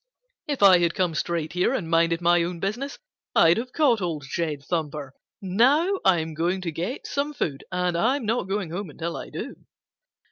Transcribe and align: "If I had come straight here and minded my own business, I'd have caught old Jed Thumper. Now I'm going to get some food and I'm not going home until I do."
"If 0.47 0.63
I 0.63 0.79
had 0.79 0.95
come 0.95 1.13
straight 1.13 1.53
here 1.53 1.75
and 1.75 1.87
minded 1.87 2.21
my 2.21 2.41
own 2.41 2.59
business, 2.59 2.97
I'd 3.35 3.57
have 3.57 3.71
caught 3.71 4.01
old 4.01 4.25
Jed 4.27 4.63
Thumper. 4.65 5.13
Now 5.43 5.99
I'm 6.03 6.33
going 6.33 6.61
to 6.61 6.71
get 6.71 7.05
some 7.05 7.35
food 7.35 7.63
and 7.71 7.95
I'm 7.95 8.25
not 8.25 8.49
going 8.49 8.71
home 8.71 8.89
until 8.89 9.15
I 9.15 9.29
do." 9.29 9.63